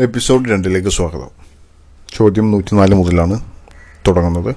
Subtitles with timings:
[0.00, 1.28] Episode രണ്ടിലേക്ക് സ്വാഗതം.
[2.14, 3.40] ചോദ്യം നൂറ്റിനാല് മുതലാണ്
[4.06, 4.54] തുടങ്ങുന്നത്.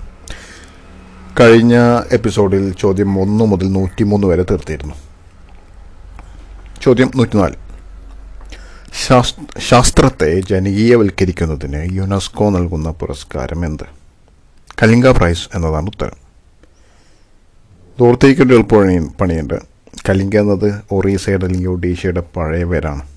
[1.40, 1.76] കഴിഞ്ഞ
[2.12, 4.96] എപ്പിസോഡിൽ ചോദ്യം ഒന്ന് മുതൽ നൂറ്റിമൂന്ന് വരെ തീർത്തിരുന്നു.
[6.82, 7.54] ചോദ്യം നൂറ്റിനാല്.
[9.08, 13.84] ശാസ്- ശാസ്ത്രത്തെ ജനകീയവൽക്കരിക്കുന്നതിന് യുനെസ്കോ നൽകുന്ന പുരസ്കാരം എന്ത്?
[14.84, 16.18] കലിംഗ പ്രൈസ് എന്നതാണ് ഉത്തരം.
[18.00, 18.76] ദൂർത്തേക്കൊരു എളുപ്പ
[19.22, 19.54] പണിയുണ്ട്.
[20.10, 23.13] കലിംഗ എന്നത് ഒറീസയുടെ അല്ലെങ്കിൽ ഒഡീഷയുടെ പഴയ പേരാണ്.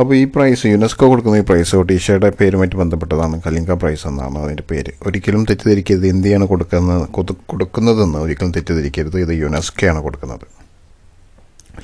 [0.00, 3.42] അപ്പോൾ ഈ പ്രൈസ് യുനെസ്കോ കൊടുക്കുന്ന ഈ പ്രൈസ് ഒഡീഷയുടെ പേരുമായിട്ട് ബന്ധപ്പെട്ടതാണ്.
[3.46, 4.92] കലിംഗ പ്രൈസ് എന്നാണ് അതിന്റെ പേര്.
[5.06, 6.06] ഒരിക്കലും തെറ്റിദ്ധരിക്കരുത്.
[6.06, 7.08] ഇന്ത്യയാണ് കൊടുക്കുന്നത്
[7.48, 9.18] കൊടുക്കുന്നതെന്ന് ഒരിക്കലും തെറ്റിദ്ധരിക്കരുത്.
[9.20, 10.46] ഇത് യുനെസ്കോയാണ് കൊടുക്കുന്നത്.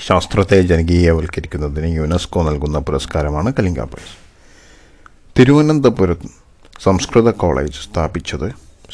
[0.06, 4.16] ശാസ്ത്രത്തെ ജനകീയവൽക്കരിക്കുന്നതിന് യുനെസ്കോ നൽകുന്ന പുരസ്കാരമാണ് കലിംഗ പ്രൈസ്
[5.38, 6.30] തിരുവനന്തപുരം
[6.82, 8.48] സംസ്കൃത കോളേജ് സ്ഥാപിച്ചത്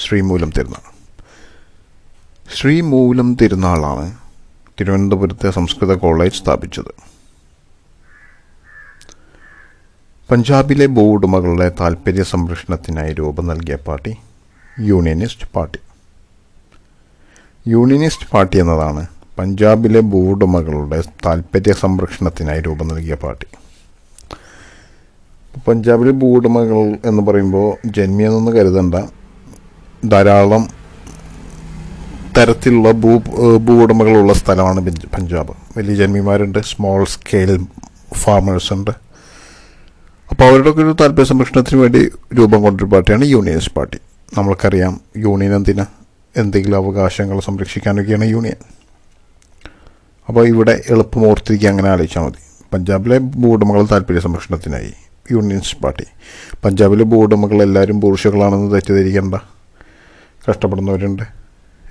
[0.07, 0.84] ശ്രീമൂലം തിരുനാൾ.
[2.57, 4.12] ശ്രീമൂലം തിരുനാളാണ്
[4.81, 7.12] തിരുവനന്തപുരത്തെ സംസ്കൃത കോളേജ് സ്ഥാപിച്ചത്.
[10.33, 14.12] പഞ്ചാബിലെ ഭൂവുടമകളുടെ താൽപ്പര്യ സംരക്ഷണത്തിനായി രൂപം നൽകിയ party
[14.81, 15.81] unionist party.
[17.69, 19.06] Unionist party എന്നതാണ്
[19.39, 23.47] പഞ്ചാബിലെ ഭൂവുടമകളുടെ താൽപ്പര്യ സംരക്ഷണത്തിനായി രൂപം നൽകിയ പാർട്ടി.
[25.69, 28.95] പഞ്ചാബിലെ ഭൂവുടമകൾ എന്ന് പറയുമ്പോൾ ജന്മിയെന്നൊന്ന് കരുതണ്ട.
[30.05, 30.69] ധാരാളം
[32.39, 33.19] തരത്തിലുള്ള ഭൂ
[33.69, 34.81] ഭൂവുടമകളുള്ള സ്ഥലമാണ്
[35.17, 35.55] പഞ്ചാബ്.
[35.77, 37.67] വലിയ ജന്മിമാരുണ്ട് സ്മോൾ സ്കെയിൽ
[38.15, 39.02] ഫാമേഴ്സ് ഉണ്ട്.
[40.43, 43.98] അപ്പോൾ അവരുടെ ഒക്കെ ഒരു താല്പര്യ സംരക്ഷണത്തിന് വേണ്ടി രൂപം കൊണ്ടൊരു പാർട്ടിയാണ് യൂണിയനിസ്റ്റ് പാർട്ടി.
[44.39, 45.84] നമ്മൾക്കറിയാം യൂണിയൻ എന്തിന്?
[46.37, 48.55] എന്തെങ്കിലും അവകാശങ്ങൾ സംരക്ഷിക്കാനൊക്കെയാണ് യൂണിയൻ.
[50.29, 52.67] അപ്പോൾ ഇവിടെ എളുപ്പം ഓർത്തിരിക്കുക അങ്ങനെ ആലോചിച്ചാൽ മതി.
[52.73, 54.93] പഞ്ചാബിലെ ഭൂവുടമകൾ താല്പര്യ സംരക്ഷണത്തിനായി
[55.31, 56.05] യൂണിയനിസ്റ്റ് പാർട്ടി.
[56.65, 59.34] പഞ്ചാബിലെ ഭൂവുടമകൾ എല്ലാവരും പുരുഷകളാണെന്ന് തെറ്റിദ്ധരിക്കേണ്ട.
[60.51, 61.23] കഷ്ടപ്പെടുന്നവരുണ്ട്.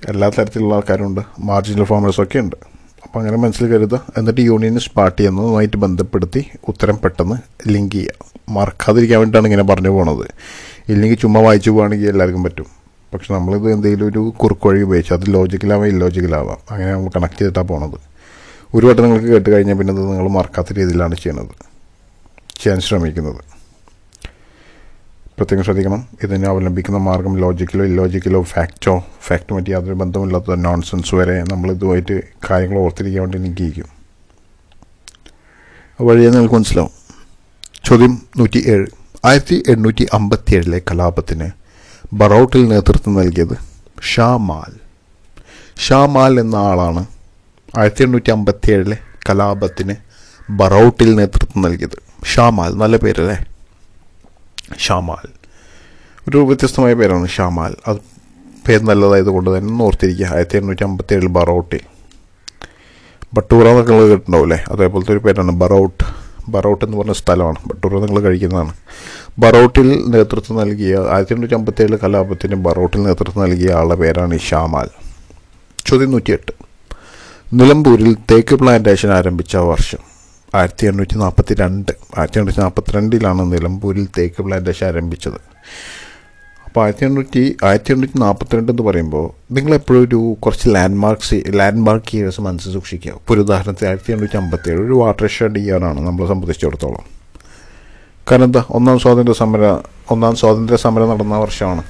[0.10, 1.22] എല്ലാ തരത്തിലുള്ള ആൾക്കാരുണ്ട്.
[1.40, 2.56] മാർജിനൽ ഫാമേഴ്സൊക്കെ ഉണ്ട്.
[3.12, 7.36] അപ്പോൾ അങ്ങനെ മനസ്സിൽ കരുതുക എന്നിട്ട് യൂണിയനിസ്റ്റ് പാർട്ടി എന്നതുമായിട്ട് ബന്ധപ്പെടുത്തി ഉത്തരം പെട്ടെന്ന്
[7.74, 8.14] ലിങ്ക് ചെയ്യുക.
[8.50, 10.28] മറക്കാതിരിക്കാൻ വേണ്ടിയിട്ടാണ് ഇങ്ങനെ പറഞ്ഞു പോണത്.
[10.90, 12.66] ഇല്ലെങ്കിൽ ചുമ്മാ വായിച്ചു പോകുകയാണെങ്കിൽ എല്ലാവർക്കും പറ്റും.
[13.14, 16.60] പക്ഷെ നമ്മളിത് എന്തെങ്കിലും ഒരു കുറുക്കുവഴി ഉപയോഗിച്ചു അത് ലോജിക്കലാവാം ഇല്ലോജിക്കലാവാം.
[16.72, 18.00] അങ്ങനെ നമ്മൾ കണക്ട് ചെയ്തിട്ടാണ് പോണത്.
[18.76, 21.54] ഒരു വട്ടം നിങ്ങൾക്ക് കേട്ട് കഴിഞ്ഞാൽ പിന്നെ അത് നിങ്ങൾ മറക്കാത്ത രീതിയിലാണ് ചെയ്യണത്.
[22.62, 23.42] ചെയ്യാൻ ശ്രമിക്കുന്നത്.
[25.38, 26.02] പ്രത്യേകം ശ്രദ്ധിക്കണം.
[26.24, 28.94] ഇതിനെ അവലംബിക്കുന്ന മാർഗം ലോജിക്കലോ ഇല്ലോജിക്കലോ ഫാക്റ്റോ
[29.28, 32.16] ഫാക്റ്റുമായിട്ട് യാതൊരു ബന്ധമില്ലാത്ത നോൺസെൻസ് വരെ നമ്മൾ ഇതുമായിട്ട്
[32.50, 33.90] കാര്യങ്ങൾ ഓർത്തിരിക്കാൻ വേണ്ടി നിൽക്കിയിരിക്കും
[36.02, 36.94] വഴിയെ നിങ്ങൾക്ക് മനസ്സിലാവും.
[37.88, 38.86] ചോദ്യം നൂറ്റി ഏഴ്
[39.26, 41.48] ആയിരത്തി എണ്ണൂറ്റി അമ്പത്തി ഏഴിലെ കലാപത്തിന്
[42.14, 43.58] ബറോട്ടിൽ നേതൃത്വം നൽകിയത്
[44.12, 44.72] ഷാമാൽ.
[45.86, 47.04] ഷാമാൽ എന്ന ആളാണ്
[47.78, 48.98] ആയിരത്തി എണ്ണൂറ്റി അമ്പത്തി ഏഴിലെ
[49.30, 49.96] കലാപത്തിന്
[50.52, 51.98] ബറോട്ടിൽ നേതൃത്വം നൽകിയത്.
[52.34, 53.38] ഷാമാൽ നല്ല പേരല്ലേ?
[54.80, 55.28] ഷാമാൽ.
[56.30, 57.76] ഒരു വ്യത്യസ്തമായ പേരാണ് ഷാമാൽ.
[57.88, 57.98] അത്
[58.68, 60.26] പേര് നല്ലതായത് കൊണ്ട് തന്നെ ഓർത്തിരിക്കുക.
[60.26, 61.80] ആയിരത്തി എണ്ണൂറ്റി അമ്പത്തി ഏഴിൽ ബറോട്ടിൽ
[63.34, 66.04] ബട്ടൂറ എന്നൊക്കെ നിങ്ങൾ കേട്ടിട്ടുണ്ടാവില്ലേ അതേപോലത്തെ ഒരു പേരാണ് ബറോട്ട്.
[66.52, 67.56] ബറോട്ട് എന്ന് പറഞ്ഞ സ്ഥലമാണ്.
[67.68, 68.74] ബട്ടൂറ നിങ്ങൾ കഴിക്കുന്നതാണ്.
[69.40, 74.90] ബറോട്ടിൽ നേതൃത്വം നൽകിയ ആയിരത്തി എണ്ണൂറ്റി അമ്പത്തി ഏഴിലെ കലാപത്തിന് ബറോട്ടിൽ നേതൃത്വം നൽകിയ ആളുടെ പേരാണ് ഷാമാൽ.
[75.86, 76.52] ചോദ്യം നൂറ്റിയെട്ട്.
[77.54, 80.11] നിലമ്പൂരിൽ തേക്ക് പ്ലാന്റേഷൻ ആരംഭിച്ച വർഷം.
[80.56, 85.38] ആയിരത്തി എണ്ണൂറ്റി നാൽപ്പത്തി രണ്ട് ആയിരത്തി എണ്ണൂറ്റി നാൽപ്പത്തി രണ്ടിലാണ് നിലമ്പൂരിൽ തേക്ക് പ്ലാന്റേഷൻ ആരംഭിച്ചത്.
[86.66, 92.18] അപ്പോൾ ആയിരത്തി എണ്ണൂറ്റി ആയിരത്തി എണ്ണൂറ്റി നാൽപ്പത്തിരണ്ട് എന്ന് പറയുമ്പോൾ നിങ്ങളെപ്പോഴും ഒരു കുറച്ച് landmarks landmark
[92.18, 93.12] years മനസ്സിൽ സൂക്ഷിക്കുക.
[93.12, 97.04] ഇപ്പോൾ ഒരു ഉദാഹരണത്തിന് ആയിരത്തി എണ്ണൂറ്റി അമ്പത്തി ഏഴ് ഒരു വാട്ടർ ഷെഡ് ഇയറാണ് നമ്മളെ സംബന്ധിച്ചിടത്തോളം.
[98.32, 98.64] കാരണം എന്താ?
[98.70, 99.80] ഒന്നാം സ്വാതന്ത്ര്യ സമര
[100.12, 101.84] ഒന്നാം സ്വാതന്ത്ര്യ സമരം നടന്ന വർഷമാണ്.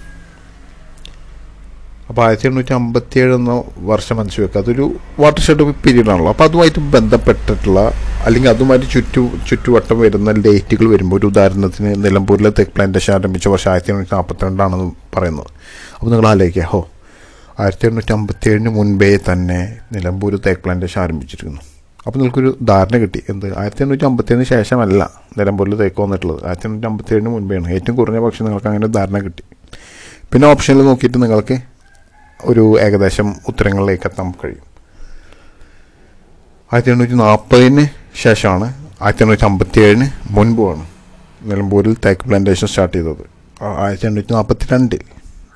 [2.12, 3.52] അപ്പോൾ ആയിരത്തി എണ്ണൂറ്റി അമ്പത്തി ഏഴ് എന്ന
[3.90, 4.62] വർഷം മനസ്സിൽ വെക്കുക.
[4.62, 4.86] അതൊരു
[5.20, 7.80] വാട്ടർ ഷെഡ് പീരീഡ് ആണല്ലോ അപ്പോൾ അതുമായിട്ട് ബന്ധപ്പെട്ടിട്ടുള്ള
[8.26, 13.92] അല്ലെങ്കിൽ അതുമായിട്ട് ചുറ്റു ചുറ്റുവട്ടം വരുന്ന ഡേറ്റുകൾ വരുമ്പോൾ ഒരു ഉദാഹരണത്തിന് നിലമ്പൂരിലെ തെക്ക് പ്ലാന്റേഷൻ ആരംഭിച്ച വർഷം ആയിരത്തി
[13.94, 15.50] എണ്ണൂറ്റി നാൽപ്പത്തിരണ്ടാണെന്ന് പറയുന്നത്.
[15.96, 16.82] അപ്പോൾ നിങ്ങൾ ആലോചിക്കുക ഹോ
[17.60, 19.60] ആയിരത്തി എണ്ണൂറ്റി അമ്പത്തി ഏഴിന് മുൻപേ തന്നെ
[19.94, 21.62] നിലമ്പൂർ തേക്ക് പ്ലാന്റേഷൻ ആരംഭിച്ചിരിക്കുന്നു.
[22.08, 23.20] അപ്പോൾ നിങ്ങൾക്കൊരു ധാരണ കിട്ടി.
[23.30, 23.58] എന്ത്?
[23.58, 26.46] ആയിരത്തി എണ്ണൂറ്റി അമ്പത്തേഴിന് ശേഷമല്ല നിലമ്പൂരിൽ തേക്ക് വന്നിട്ടുള്ളത്.
[26.46, 27.70] ആയിരത്തി എണ്ണൂറ്റി അമ്പത്തി ഏഴിന് മുൻപേയാണ്.
[27.70, 29.44] ഏറ്റവും കുറഞ്ഞ പക്ഷേ നിങ്ങൾക്ക് അങ്ങനെ ധാരണ കിട്ടി.
[30.34, 31.71] പിന്നെ ഓപ്ഷനിൽ നോക്കിയിട്ട് നിങ്ങൾക്ക്
[32.44, 34.72] ഒരു ഏകദേശം ഉത്തരങ്ങളിലേക്ക് എത്താൻ കഴിയും.
[36.74, 37.88] ആയിരത്തി എണ്ണൂറ്റി നാൽപ്പതിന്
[38.22, 40.86] ശേഷമാണ് ആയിരത്തി എണ്ണൂറ്റി അമ്പത്തി ഏഴിന് മുൻപുമാണ്
[41.44, 43.30] നിലമ്പൂരിൽ തേക്ക് പ്ലാന്റേഷൻ സ്റ്റാർട്ട് ചെയ്തത്.
[43.64, 45.00] ആയിരത്തി എണ്ണൂറ്റി നാൽപ്പത്തി രണ്ടിൽ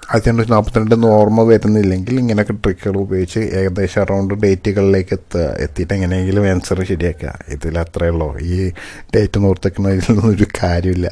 [0.10, 6.50] ആയിരത്തി എണ്ണൂറ്റി നാൽപ്പത്തിരണ്ട് എന്ന് ഓർമ്മ വരുന്നില്ലെങ്കിൽ ഇങ്ങനെയൊക്കെ ട്രിക്കുകൾ ഉപയോഗിച്ച് ഏകദേശം അറൗണ്ട് ഡേറ്റുകളിലേക്ക് എത്തുക എത്തിയിട്ട് എങ്ങനെയെങ്കിലും
[6.50, 7.40] ആൻസർ ശരിയാക്കുക.
[7.48, 8.40] ഇതിൽ അത്രയേ ഉള്ളൂ.
[8.40, 8.72] ഈ
[9.16, 11.12] ഡേറ്റ് ഓർത്തെക്കുന്നതിലൊന്നും ഒരു കാര്യമില്ല.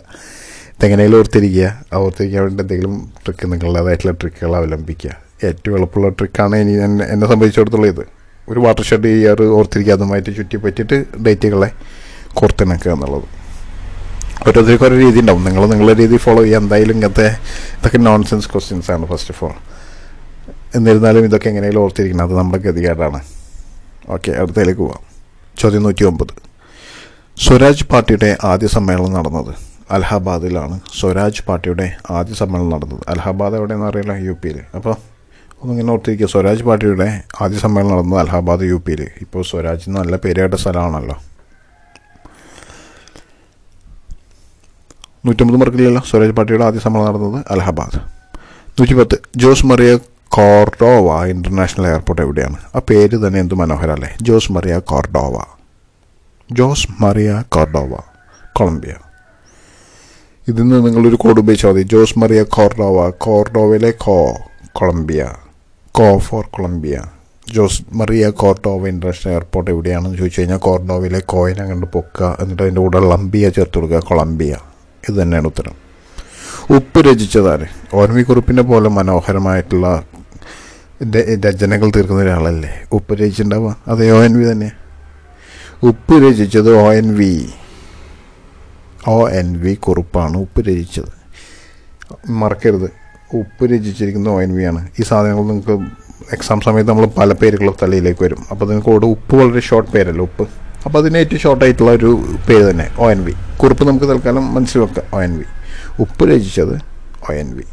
[0.78, 1.86] ഇതെങ്ങനെയെങ്കിലും ഓർത്തിരിക്കുക.
[1.94, 5.23] ഓർത്തിരിക്കാൻ വേണ്ടി എന്തെങ്കിലും ട്രിക്ക് നിങ്ങളുടേതായിട്ടുള്ള ട്രിക്കുകൾ അവലംബിക്കുക.
[5.50, 6.74] ഏറ്റവും എളുപ്പമുള്ള ട്രിക്കാണ് ഇനി
[7.14, 8.04] എന്നെ സംബന്ധിച്ചിടത്തോളം ഇത്.
[8.50, 11.70] ഒരു വാട്ടർ ഷെഡ് ഇയർ ഓർത്തിരിക്കാതുമായിട്ട് അതുമായിട്ട് ചുറ്റി പറ്റിയിട്ട് ഡേറ്റുകളെ
[12.34, 13.28] കോർത്തിണക്കുക എന്നുള്ളത്.
[14.48, 15.44] ഓരോരുത്തർക്കും ഓരോ രീതി ഉണ്ടാവും.
[15.48, 16.62] നിങ്ങൾ നിങ്ങളുടെ രീതി ഫോളോ ചെയ്യുക.
[16.62, 17.28] എന്തായാലും ഇങ്ങനത്തെ
[17.78, 19.56] ഇതൊക്കെ നോൺസെൻസ് ക്വസ്റ്റ്യൻസ് ആണ് ഫസ്റ്റ് ഓഫ് ഓൾ
[20.78, 22.24] എന്നിരുന്നാലും ഇതൊക്കെ എങ്ങനെയും ഓർത്തിരിക്കണം.
[22.28, 23.22] അത് നമ്മുടെ ഗതികേടാണ്.
[24.10, 25.04] ഓക്കെ അടുത്തതിലേക്ക് പോവാം.
[25.62, 26.34] ചോദ്യം നൂറ്റി ഒമ്പത്
[27.46, 29.54] സ്വരാജ് പാർട്ടിയുടെ ആദ്യ സമ്മേളനം നടന്നത്
[29.92, 30.76] അലഹബാദിലാണ്.
[31.00, 31.88] സ്വരാജ് പാർട്ടിയുടെ
[32.18, 33.02] ആദ്യ സമ്മേളനം നടന്നത്.
[33.08, 34.96] അലഹബാദ് എവിടെയെന്ന് അറിയില്ല യു പിയിൽ അപ്പോൾ
[35.64, 36.28] ഒന്നിങ്ങനെ ഓർത്തിരിക്കുക.
[36.28, 41.18] സ്വരാജ് പാർട്ടിയുടെ ആദ്യ സമ്മേളനം നടന്നത് അലഹാബാദ് യു പിയിൽ ഇപ്പോൾ സ്വരാജ് നല്ല പേരുകേട്ട സ്ഥലമാണല്ലോ.
[45.26, 48.00] നൂറ്റമ്പത് മാർക്കിലല്ല സ്വരാജ് പാർട്ടിയുടെ ആദ്യ സമ്മേളനം നടന്നത് അലഹാബാദ്.
[48.80, 49.96] നൂറ്റി പത്ത് Jose Maria
[50.30, 52.58] Cordova International Airport എവിടെയാണ്?
[52.76, 55.44] ആ പേര് തന്നെ എന്ത് മനോഹരമല്ലേ Jose Maria Cordova.
[56.52, 58.00] Jose Maria Cordova
[58.54, 58.94] Colombia.
[60.48, 61.82] ഇതിൽ നിന്ന് നിങ്ങളൊരു കോഡ് ഉപയോഗിച്ചാൽ മതി.
[61.82, 64.38] Jose Maria Cordova കോർഡോവയിലെ CO
[64.72, 65.26] Colombia.
[65.98, 67.00] CO for Colombia.
[67.54, 73.00] Jose Maria Cordova International Airport എവിടെയാണെന്ന് ചോദിച്ചു കഴിഞ്ഞാൽ കോർഡോവയിലെ കോയിനെ കണ്ട് പൊക്കുക എന്നിട്ട് അതിന്റെ കൂടെ
[73.00, 74.54] ലംബിയ ചേർത്ത് കൊടുക്കുക കൊളംബിയ.
[75.10, 75.76] ഇത് തന്നെയാണ് ഉത്തരം.
[76.78, 80.04] ഉപ്പ് രചിച്ചതാര് ഓർമ്മിക്കുറിപ്പിന്റെ പോലെ മനോഹരമായിട്ടുള്ള
[81.46, 82.74] രചനകൾ തീർക്കുന്ന ഒരാളല്ലേ?
[82.94, 83.76] ഉപ്പ് രചിച്ചിട്ടുണ്ടാവുക.
[83.88, 84.72] അതെ ഒ എൻ വി തന്നെ
[85.84, 87.32] ഉപ്പ് രചിച്ചത് O N V.
[89.08, 91.14] O N V കുറിപ്പാണ് ഉപ്പ് രചിച്ചത്.
[92.42, 93.03] മറക്കരുത്.
[93.40, 94.82] ഉപ്പ് രചിച്ചിരിക്കുന്ന ഒ എൻ വി ആണ്.
[95.00, 95.76] ഈ സാധനങ്ങൾ നിങ്ങൾക്ക്
[96.32, 98.42] എക്സാം സമയത്ത് നമ്മൾ പല പേരുകളും തലയിലേക്ക് വരും.
[98.52, 100.48] അപ്പോൾ നിങ്ങൾക്ക് ഓട് ഉപ്പ് വളരെ ഷോർട്ട് പേരല്ലോ ഉപ്പ്?
[100.86, 102.12] അപ്പോൾ അതിന് ഏറ്റവും ഷോർട്ടായിട്ടുള്ള ഒരു
[102.50, 105.46] പേര് തന്നെ ഒ എൻ വി കുറിപ്പ് നമുക്ക് തൽക്കാലം മനസ്സിൽ വെക്കാം ഒ എൻ വി
[106.00, 106.76] ഉപ്പ് രചിച്ചത്
[107.30, 107.66] ഒ എൻ വി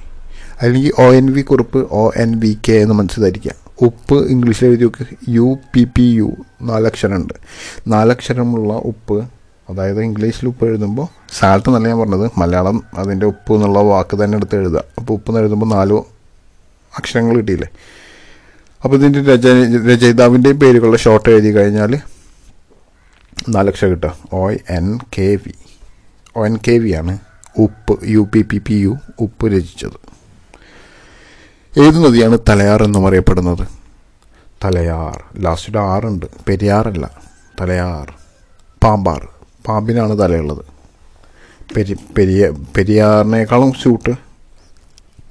[0.63, 3.53] അല്ലെങ്കിൽ O N V Kurup O N V K എന്ന് മനസ്സിലായിരിക്കുക
[3.83, 6.29] ഉപ്പ് ഇംഗ്ലീഷിൽ എഴുതി നോക്ക് യു പി പി യു
[6.63, 7.35] നാലക്ഷരമുണ്ട്.
[7.89, 9.19] നാലക്ഷരമുള്ള ഉപ്പ്
[9.71, 11.07] അതായത് ഇംഗ്ലീഷിൽ ഉപ്പ് എഴുതുമ്പോൾ
[11.39, 14.83] സാൾട്ട് എന്നല്ല ഞാൻ പറഞ്ഞത് മലയാളം അതിന്റെ ഉപ്പ് എന്നുള്ള വാക്ക് തന്നെ എടുത്ത് എഴുതുക.
[14.99, 16.09] അപ്പോൾ ഉപ്പ് എന്ന് എഴുതുമ്പോൾ നാലോ
[16.99, 17.69] അക്ഷരങ്ങൾ കിട്ടിയില്ലേ?
[18.85, 19.47] അപ്പോൾ ഇതിന്റെ രച
[19.93, 22.01] രചയിതാവിന്റെയും പേരുകളുടെ ഷോർട്ട് എഴുതി കഴിഞ്ഞാൽ
[23.49, 24.19] നാലക്ഷരം കിട്ടുക.
[24.33, 25.55] O N K V
[26.37, 27.19] O N K V ആണ്
[27.59, 30.11] ഉപ്പ് U P P P U ഉപ്പ് രചിച്ചത്.
[31.81, 33.69] ഏത് നദിയാണ് തലയാർ എന്നും അറിയപ്പെടുന്നത്.
[34.65, 35.25] തലയാർ.
[35.39, 37.11] ലാസ്റ്റിൽ ആറുണ്ട് പെരിയാറല്ല.
[37.61, 38.15] തലയാർ.
[38.85, 39.29] പാമ്പാർ.
[39.69, 40.65] പാമ്പിനാണ് തലയുള്ളത്.
[41.77, 44.11] പെരി പെരിയ പെരിയാറിനേക്കാളും സ്യൂട്ട്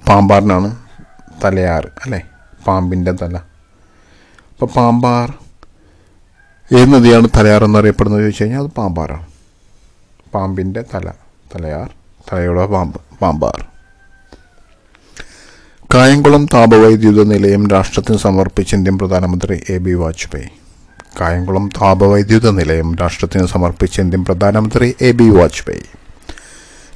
[0.08, 0.76] പാമ്പാറിനാണ്
[1.44, 2.20] തലയാറ് അല്ലേ?
[2.66, 3.36] പാമ്പിന്റെ തല.
[4.52, 5.34] അപ്പോൾ പാമ്പാർ
[6.72, 9.26] ഏത് നദിയാണ് തലയാർ എന്നറിയപ്പെടുന്നത് ചോദിച്ചു കഴിഞ്ഞാൽ അത് പാമ്പാറാണ്.
[10.34, 11.12] പാമ്പിന്റെ തല
[11.54, 11.90] തലയാർ
[12.32, 13.64] തലയുടെ പാമ്പ് പാമ്പാർ.
[15.94, 20.48] കായംകുളം താപവൈദ്യുത നിലയം രാഷ്ട്രത്തിന് സമർപ്പിച്ച ഇന്ത്യൻ പ്രധാനമന്ത്രി എ ബി വാജ്പേയി.
[21.20, 25.82] കായംകുളം താപവൈദ്യുത നിലയം രാഷ്ട്രത്തിന് സമർപ്പിച്ച ഇന്ത്യൻ പ്രധാനമന്ത്രി എ ബി വാജ്പേയി.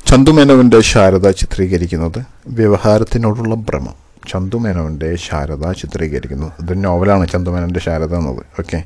[0.07, 3.95] ചന്തുമേനോവിന്റെ ശാരദ ചിത്രീകരിക്കുന്നത് വ്യവഹാരത്തിനോടുള്ള ഭ്രമം.
[4.29, 8.37] ചന്തുമേനോവിന്റെ ശാരദ ചിത്രീകരിക്കുന്നത് ഇത് നോവലാണ് ചന്തുമേനോന്റെ ശാരദ എന്നത്.
[8.37, 8.85] ഓക്കെ.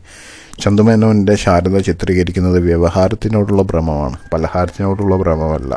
[0.63, 4.17] ചന്തുമേനോവിന്റെ ശാരദ ചിത്രീകരിക്കുന്നത് വ്യവഹാരത്തിനോടുള്ള ഭ്രമമാണ്.
[4.33, 5.75] പലഹാരത്തിനോടുള്ള ഭ്രമമല്ല.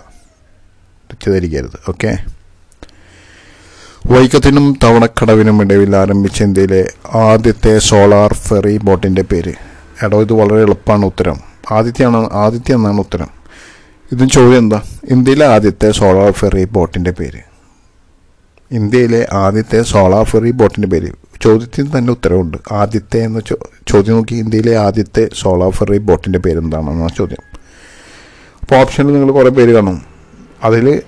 [1.12, 2.41] തെറ്റിദ്ധരിക്കരുത് ഓക്കെ.
[4.06, 9.54] വൈക്കത്തിനും തവണക്കടവിനും ഇടയിൽ ആരംഭിച്ച ഇന്ത്യയിലെ ആദ്യത്തെ സോളാർ ഫെറി ബോട്ടിന്റെ പേര്.
[10.04, 11.38] എടോ ഇത് വളരെ എളുപ്പമാണ് ഉത്തരം.
[11.72, 13.30] ആദിത്യാണ് ആദിത്യ എന്നാണ് ഉത്തരം.
[14.12, 14.82] ഇതും ചോദ്യം എന്താ?
[15.10, 17.42] ഇന്ത്യയിലെ ആദ്യത്തെ സോളാർ ഫെറി ബോട്ടിന്റെ പേര്.
[18.72, 21.12] ഇന്ത്യയിലെ ആദ്യത്തെ സോളാർ ഫെറി ബോട്ടിന്റെ പേര്.
[21.42, 22.58] ചോദ്യത്തിന് തന്നെ ഉത്തരവുണ്ട്.
[22.72, 23.40] ആദ്യത്തെ എന്ന്
[23.88, 27.44] ചോദ്യം നോക്കി ഇന്ത്യയിലെ ആദ്യത്തെ സോളാർ ഫെറി ബോട്ടിന്റെ പേര് എന്താണെന്നാണ് ചോദ്യം.
[28.62, 30.02] അപ്പോൾ ഓപ്ഷനിൽ നിങ്ങൾ കുറേ പേര് കാണും.
[30.64, 31.02] അതിൽ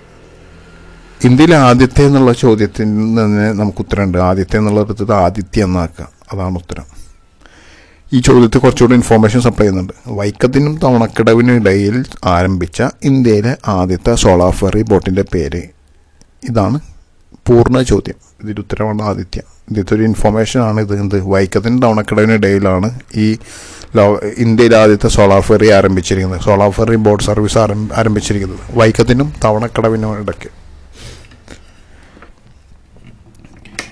[1.23, 4.17] ഇന്ത്യയിലെ ആദ്യത്തെ എന്നുള്ള ചോദ്യത്തിൽ നിന്ന് നമുക്ക് ഉത്തരമുണ്ട്.
[4.17, 6.09] ആദ്യത്തെ എന്നുള്ള എന്നുള്ളത് ആദിത്യ എന്നാക്കുക.
[6.33, 6.83] അതാണ് ഉത്തരം.
[8.13, 9.93] ഈ ചോദ്യത്തിൽ കുറച്ചുകൂടി ഇൻഫോർമേഷൻ സപ്ലൈ ചെയ്യുന്നുണ്ട്.
[10.07, 15.61] വൈക്കത്തിനും തവണക്കിടവിനും ഇടയിൽ ആരംഭിച്ച ഇന്ത്യയിലെ ആദ്യത്തെ സോളാർ ഫെറി ബോട്ടിന്റെ പേര്
[16.49, 16.79] ഇതാണ്
[17.47, 18.15] പൂർണ ചോദ്യം.
[18.43, 19.41] ഇതിന്റെ ഉത്തരമാണ് ആദിത്യ.
[19.71, 21.01] ഇതിലത്തെ ഒരു ഇൻഫോർമേഷനാണ് ഇത്.
[21.01, 21.21] എന്ത്?
[21.21, 23.37] വൈക്കത്തിനും തവണക്കിടവിനും ഇടയിലാണ് ഈ
[24.37, 26.41] ഇന്ത്യയിലെ ആദ്യത്തെ സോളാർ ഫെറി ആരംഭിച്ചിരിക്കുന്നത്.
[26.41, 28.59] സോളാർ ഫെറി ബോട്ട് സർവീസ് ആരം- ആരംഭിച്ചിരിക്കുന്നത്.
[28.71, 30.62] വൈക്കത്തിനും തവണക്കടവിനും ഇടയ്ക്ക്.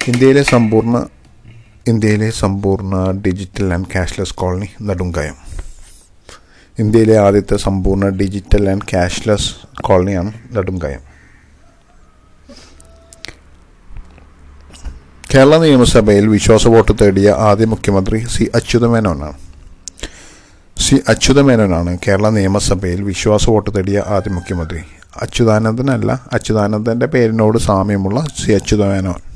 [0.08, 1.08] ഇന്ത്യയിലെ സമ്പൂർണ
[1.88, 5.36] ഇന്ത്യയിലെ സമ്പൂർണ digital and cashless colony Nedumkayam.
[6.80, 11.00] ഇന്ത്യയിലെ ആദ്യത്തെ സമ്പൂർണ ഡിജിറ്റൽ ആൻഡ് ക്യാഷ്ലെസ് കോളനിയാണ് നെടുങ്കായം.
[15.34, 19.38] കേരള നിയമസഭയിൽ വിശ്വാസ വോട്ട് തേടിയ ആദ്യ മുഖ്യമന്ത്രി സി അച്യുതമേനോനാണ്.
[20.78, 24.80] സി അച്യുതമേനോനാണ് കേരള നിയമസഭയിൽ വിശ്വാസ വോട്ട് തേടിയ ആദ്യ മുഖ്യമന്ത്രി.
[25.22, 29.31] അച്യുതാനന്ദനല്ല അച്യുതാനന്ദന്റെ പേരിനോട് സാമ്യമുള്ള സി അച്യുതമേനോൻ.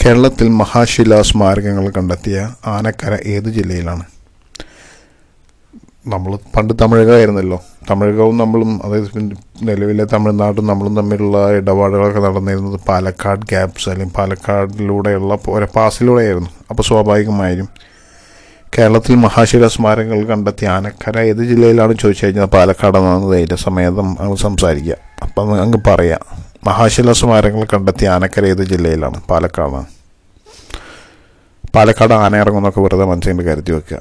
[0.00, 4.04] കേരളത്തിൽ മഹാശിലാ സ്മാരകങ്ങൾ കണ്ടെത്തിയ ആനക്കര ഏത് ജില്ലയിലാണ്?
[6.12, 7.58] നമ്മൾ പണ്ട് തമിഴകമായിരുന്നല്ലോ
[7.90, 9.08] തമിഴകവും നമ്മളും അതായത്
[9.62, 16.50] നിലവിലെ തമിഴ്നാടും നമ്മളും തമ്മിലുള്ള ഇടപാടുകളൊക്കെ നടന്നിരുന്നത് പാലക്കാട് ഗ്യാപ്സ് അല്ലെങ്കിൽ പാലക്കാടിലൂടെയുള്ള ഒരു പാസിലൂടെയായിരുന്നു.
[16.70, 17.68] അപ്പോൾ സ്വാഭാവികമായും
[18.78, 24.96] കേരളത്തിൽ മഹാശില സ്മാരകങ്ങൾ കണ്ടെത്തിയ ആനക്കര ഏത് ജില്ലയിലാണ് ചോദിച്ചു കഴിഞ്ഞാൽ പാലക്കാടെന്നാണ് ധൈര്യസമേതം അങ്ങ് സംസാരിക്കുക.
[25.22, 26.47] അപ്പം അങ്ങ് പറയാം.
[26.66, 29.20] മഹാശില സ്മാരകങ്ങൾ കണ്ടെത്തിയ ആനക്കര ഏത് ജില്ലയിലാണ്?
[29.30, 29.86] പാലക്കാടാണ്
[31.74, 33.98] പാലക്കാട് ആന ഇറങ്ങുന്നൊക്കെ വെറുതെ മനസ്സിന്റെ കരുതി വെക്കുക.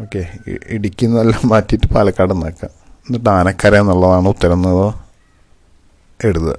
[0.00, 0.28] ഓക്കെ.
[0.68, 2.68] ഇടുക്കി നിന്നെല്ലാം മാറ്റിയിട്ട് പാലക്കാട് നിന്നേക്കുക
[3.06, 4.62] എന്നിട്ട് ആനക്കര എന്നുള്ളതാണ് ഉത്തരം
[6.24, 6.54] എഴുതുക.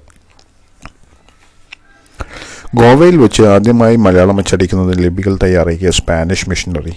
[2.76, 6.96] ഗോവയിൽ വെച്ച് ആദ്യമായി മലയാളം അച്ചടിക്കുന്നത് ലിപികൾ തയ്യാറാക്കിയ Spanish missionary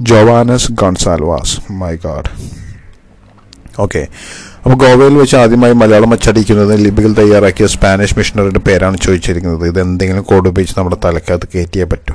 [0.00, 1.72] Joannes Gonsalves.
[1.72, 2.30] My god.
[3.78, 4.08] Okay.
[4.64, 9.66] അപ്പോൾ ഗോവയിൽ വെച്ച് ആദ്യമായി മലയാളം അച്ചടിക്കുന്നത് ലിപികൾ തയ്യാറാക്കിയ സ്പാനിഷ് മിഷണറിയുടെ പേരാണ് ചോദിച്ചിരിക്കുന്നത്.
[9.68, 12.14] ഇത് എന്തെങ്കിലും കോഡ് ഉപയോഗിച്ച് നമ്മുടെ തലക്കകത്ത് കയറ്റിയേ പറ്റൂ.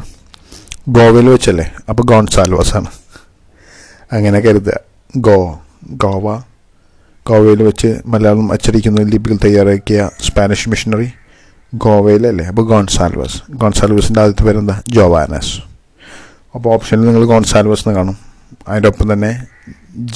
[0.89, 1.71] ഗോവയിൽ വെച്ചല്ലേ?
[1.89, 2.87] അപ്പോൾ ഗോൺസാൽവാസ് ആണ്
[4.11, 4.73] അങ്ങനെ കരുതുക.
[5.17, 6.41] ഗോ ഗോവ.
[7.27, 11.11] ഗോവയിൽ വെച്ച് മലയാളം അച്ചടിക്കുന്ന ലിപികൾ തയ്യാറാക്കിയ സ്പാനിഷ് മിഷണറി
[11.75, 12.45] ഗോവയിലല്ലേ?
[12.45, 13.41] അപ്പോൾ ഗോൺസാൽവസ്.
[13.51, 14.81] ഗോൺസാൽവസിന്റെ ആദ്യത്തെ പേരെന്താ?
[14.89, 15.59] ജോവാനസ്.
[16.55, 18.17] അപ്പോൾ ഓപ്ഷനിൽ നിങ്ങൾ ഗോൺസാൽവസ് എന്ന് കാണും.
[18.67, 19.45] അതിന്റെ ഒപ്പം തന്നെ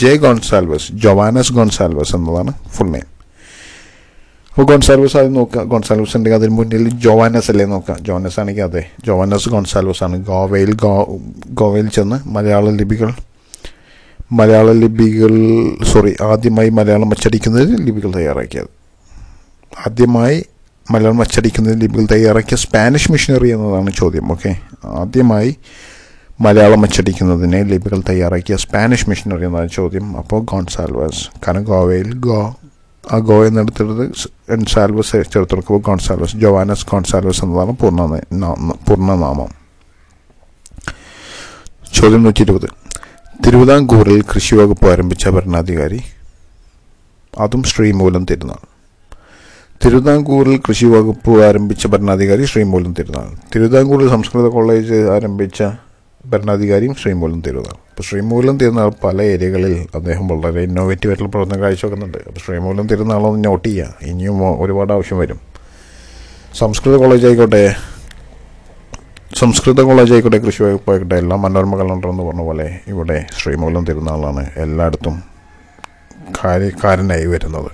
[0.01, 3.09] ജെ ഗോൺസാൽവസ് ജൊവാനസ് ഗോൺസാൽവസ് എന്നതാണ് ഫുൾ നെയിം
[4.51, 8.91] അപ്പോൾ ഗോൺസാൽവസ് ആദ്യം നോക്കുക ഗോൺസാൽവസ് ഉണ്ടെങ്കിൽ അതിന് മുന്നിൽ ജോവാനസ് അല്ലേ നോക്കുക ജോവാനസ് ആണെങ്കിൽ അതെ.
[9.05, 10.17] ജോവാനസ് ഗോൺസാൽവസ് ആണ്.
[10.23, 10.71] ഗോവയിൽ
[11.53, 13.09] ഗോവയിൽ ചെന്ന് മലയാള ലിപികൾ
[14.31, 15.33] മലയാള ലിപികൾ
[15.83, 18.69] സോറി ആദ്യമായി മലയാളം അച്ചടിക്കുന്നതിന് ലിപികൾ തയ്യാറാക്കിയത്.
[19.87, 20.37] ആദ്യമായി
[20.91, 24.51] മലയാളം അച്ചടിക്കുന്നതിന് ലിപികൾ തയ്യാറാക്കിയ സ്പാനിഷ് മിഷനറി എന്നതാണ് ചോദ്യം ഓക്കെ
[24.85, 25.51] ആദ്യമായി
[26.39, 30.05] മലയാളം അച്ചടിക്കുന്നതിന് ലിപികൾ തയ്യാറാക്കിയ സ്പാനിഷ് മിഷനറി എന്നാണ് ചോദ്യം.
[30.21, 32.37] അപ്പോൾ ഗോൺസാൽവസ് കാരണം ഗോവയിൽ ഗോ
[33.03, 33.93] ആ ഗോ എന്നെടുത്തിട്ട്
[34.49, 38.01] ഗോൺസാൽവസ് ചേർത്തെടുക്കുമ്പോൾ ഗോൺസാൽവസ് ജോവാനസ് ഗോൺസാൽവസ് എന്നതാണ് പൂർണ
[38.87, 39.51] പൂർണനാമം
[41.99, 42.67] ചോദ്യം നൂറ്റി ഇരുപത്
[43.45, 46.01] തിരുവിതാംകൂറിൽ കൃഷി വകുപ്പ് ആരംഭിച്ച ഭരണാധികാരി
[47.33, 48.61] അതും ശ്രീമൂലം തിരുനാൾ.
[49.85, 53.29] തിരുവിതാംകൂറിൽ കൃഷി വകുപ്പ് ആരംഭിച്ച ഭരണാധികാരി ശ്രീമൂലം തിരുനാൾ.
[53.55, 55.59] തിരുവിതാംകൂറിൽ സംസ്കൃത കോളേജ് ആരംഭിച്ച
[56.31, 62.17] ഭരണാധികാരിയും ശ്രീ മൂലം തിരുനാൾ അപ്പോൾ ശ്രീമൂലം തിരുനാൾ പല ഏരിയകളിൽ അദ്ദേഹം വളരെ ഇന്നോവേറ്റീവ് ആയിട്ടുള്ള പ്രവർത്തനം കാഴ്ചവെക്കുന്നുണ്ട്.
[62.27, 65.39] അപ്പോൾ ശ്രീമൂലം തിരുനാളൊന്ന് നോട്ട് ചെയ്യുക ഇനിയും ഒരുപാട് ആവശ്യം വരും.
[66.59, 67.75] സംസ്കൃത കോളേജ് ആയിക്കോട്ടെ
[69.41, 74.43] സംസ്കൃത കോളേജ് ആയിക്കോട്ടെ കൃഷി വകുപ്പ് ആയിക്കോട്ടെ എല്ലാം മനോരമ കലണ്ടർ എന്ന് പറഞ്ഞ പോലെ ഇവിടെ ശ്രീമൂലം തിരുനാളാണ്
[74.63, 75.23] എല്ലായിടത്തും
[76.39, 77.71] കാര്യക്കാരനായി വരുന്നത്.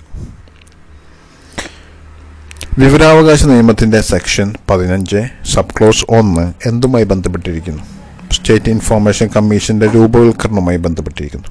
[2.78, 5.22] വിവരാവകാശ നിയമത്തിന്റെ സെക്ഷൻ പതിനഞ്ച്
[5.54, 7.99] സബ് ക്ലോസ് ഒന്ന് എന്തുമായി ബന്ധപ്പെട്ടിരിക്കുന്നു?
[8.32, 11.48] സ്റ്റേറ്റ് ഇൻഫോർമേഷൻ കമ്മീഷന്റെ രൂപവൽക്കരണവുമായി ബന്ധപ്പെട്ടിരിക്കുന്നു.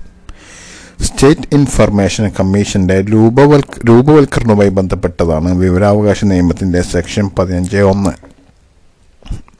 [1.03, 8.09] സ്റ്റേറ്റ് ഇൻഫർമേഷൻ കമ്മീഷന്റെ രൂപവൽ രൂപവൽക്കരണവുമായി ബന്ധപ്പെട്ടതാണ് വിവരാവകാശ നിയമത്തിന്റെ സെക്ഷൻ പതിനഞ്ച് ഒന്ന്.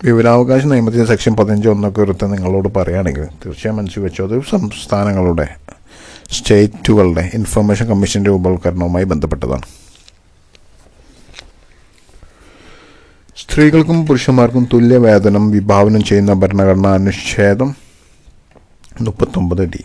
[0.04, 4.28] വിവരാവകാശ നിയമത്തിന്റെ സെക്ഷൻ പതിനഞ്ച് ഒന്നൊക്കെ കുറിച്ച് നിങ്ങളോട് പറയുകയാണെങ്കിൽ തീർച്ചയായും മനസ്സിൽ വെച്ചോ.
[4.28, 5.48] അത് സംസ്ഥാനങ്ങളുടെ
[6.32, 9.62] സ്റ്റേറ്റുകളുടെ ഇൻഫർമേഷൻ കമ്മീഷന്റെ രൂപവൽക്കരണവുമായി ബന്ധപ്പെട്ടതാണ്.
[13.42, 17.70] സ്ത്രീകൾക്കും പുരുഷന്മാർക്കും തുല്യ വേതനം വിഭാവനം ചെയ്യുന്ന ഭരണഘടനാ അനുച്ഛേദം
[19.02, 19.82] മുപ്പത്തൊമ്പത് ഡി.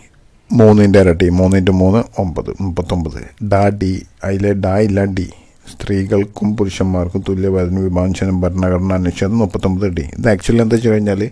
[0.49, 3.19] മൂന്നിന്റെ ഇരട്ടി മൂന്നിന്റെ മൂന്ന് ഒമ്പത് മുപ്പത്തൊമ്പത്.
[3.51, 3.91] ഡാ ഡി
[4.23, 5.27] അതിലെ ഡാ ഇല്ല ഡി.
[5.71, 10.05] സ്ത്രീകൾക്കും പുരുഷന്മാർക്കും തുല്യ വേതനം വിഭാവനം ചെയ്യുന്ന ഭരണഘടനാ അനുച്ഛേദം മുപ്പത്തൊമ്പത് ഡി.
[10.17, 11.23] ഇത് ആക്ച്വലി എന്താ വെച്ച് കഴിഞ്ഞാൽ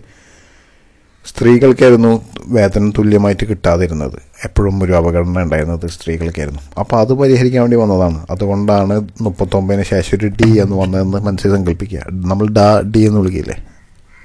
[1.26, 4.16] സ്ത്രീകൾക്കായിരുന്നു വേതനം തുല്യമായിട്ട് കിട്ടാതിരുന്നത്.
[4.44, 6.60] എപ്പോഴും ഒരു അവഗണന ഉണ്ടായിരുന്നത് സ്ത്രീകൾക്കായിരുന്നു.
[6.78, 8.26] അപ്പോൾ അത് പരിഹരിക്കാൻ വേണ്ടി വന്നതാണ്.
[8.30, 12.02] അതുകൊണ്ടാണ് മുപ്പത്തൊമ്പതിന് ശേഷം ഒരു ഡി എന്ന് വന്നതെന്ന് മനസ്സിൽ സങ്കല്പിക്കുക.
[12.10, 13.56] നമ്മൾ ഡാ ഡി എന്ന് വിളിക്കില്ലേ?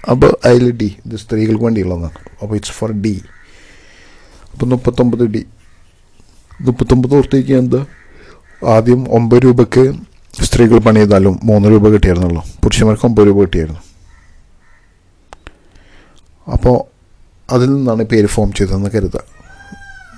[0.09, 0.95] അപ്പോൾ അതിൽ ഡി.
[1.05, 2.09] ഇത് സ്ത്രീകൾക്ക് വേണ്ടിയുള്ളതാണ്
[2.41, 3.21] അപ്പോൾ ഇറ്റ്സ് ഫോർ ഡി
[4.53, 5.45] അപ്പോൾ മുപ്പത്തൊമ്പത് ഡി.
[6.61, 7.85] മുപ്പത്തൊമ്പത് ഓർത്തേക്ക് എന്താ?
[8.67, 9.93] ആദ്യം ഒമ്പത് രൂപയ്ക്ക്
[10.43, 12.43] സ്ത്രീകൾ പണി ചെയ്താലും മൂന്ന് രൂപ കിട്ടിയായിരുന്നുള്ളൂ.
[12.63, 13.81] പുരുഷന്മാർക്ക് ഒമ്പത് രൂപ കിട്ടിയായിരുന്നു.
[16.51, 16.99] അപ്പോൾ
[17.53, 19.19] അതിൽ നിന്നാണ് പേര് ഫോം ചെയ്തതെന്ന് കരുതുക.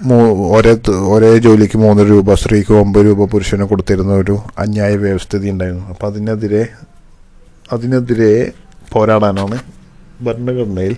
[0.04, 5.88] മൂ- ഒരേ ഒരേ ജോലിക്ക് മൂന്ന് രൂപ സ്ത്രീക്ക് ഒമ്പത് രൂപ പുരുഷന് കൊടുത്തിരുന്ന ഒരു അന്യായ വ്യവസ്ഥിതി ഉണ്ടായിരുന്നു.
[5.88, 6.68] അപ്പോൾ അതിനെതിരെ
[7.72, 8.52] അതിനെതിരെ
[8.92, 9.60] പോരാടാനാണ്
[10.22, 10.96] ഭരണഘടനയിൽ